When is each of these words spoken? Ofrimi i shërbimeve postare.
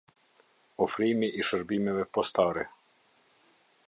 Ofrimi 0.85 1.29
i 1.41 1.45
shërbimeve 1.49 2.05
postare. 2.19 2.65